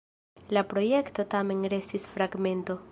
La 0.57 0.63
projekto 0.71 1.27
tamen 1.37 1.63
restis 1.77 2.11
fragmento. 2.17 2.79